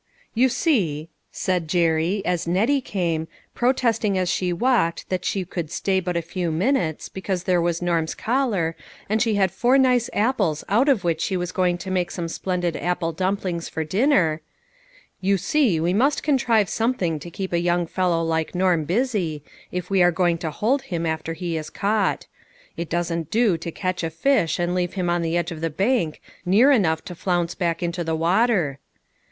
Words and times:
~"V7~OTJ 0.35 0.51
see," 0.51 1.09
said 1.31 1.67
Jerry, 1.67 2.23
as 2.25 2.47
Nettie 2.47 2.81
came, 2.81 3.27
pro*" 3.53 3.71
testing 3.71 4.17
as 4.17 4.29
she 4.31 4.51
walked 4.51 5.07
that 5.09 5.23
she 5.23 5.45
could 5.45 5.69
stay 5.69 5.99
but 5.99 6.17
a 6.17 6.23
few 6.23 6.51
minutes, 6.51 7.07
because 7.07 7.43
there 7.43 7.61
was 7.61 7.83
Norm's 7.83 8.15
collar, 8.15 8.75
and 9.07 9.21
she 9.21 9.35
had 9.35 9.51
four 9.51 9.77
nice 9.77 10.09
apples 10.11 10.63
out 10.67 10.89
of 10.89 11.03
which 11.03 11.21
she 11.21 11.37
was 11.37 11.51
going 11.51 11.77
to 11.77 11.91
make 11.91 12.09
some 12.09 12.27
splendid 12.27 12.75
apple 12.77 13.11
dumplings 13.11 13.69
for 13.69 13.83
dinner, 13.83 14.41
"you 15.19 15.37
see 15.37 15.79
we 15.79 15.93
must 15.93 16.23
contrive 16.23 16.67
something 16.67 17.19
to 17.19 17.29
keep 17.29 17.53
a 17.53 17.59
young 17.59 17.85
fellow 17.85 18.23
like 18.23 18.55
Norm 18.55 18.85
busy, 18.85 19.43
if 19.71 19.91
we 19.91 20.01
are 20.01 20.11
going 20.11 20.39
to 20.39 20.49
hold 20.49 20.81
him 20.81 21.05
after 21.05 21.33
he 21.33 21.55
is 21.57 21.69
caught. 21.69 22.25
It 22.75 22.89
doesn't 22.89 23.29
do 23.29 23.55
to 23.59 23.71
catch 23.71 24.03
a 24.03 24.09
fish 24.09 24.57
and 24.57 24.73
leave 24.73 24.93
him 24.95 25.11
on 25.11 25.21
the 25.21 25.37
edge 25.37 25.51
of 25.51 25.61
the 25.61 25.69
bank 25.69 26.23
near 26.43 26.71
enough 26.71 27.05
to 27.05 27.13
flounce 27.13 27.53
back 27.53 27.83
into 27.83 28.03
the 28.03 28.15
water. 28.15 28.79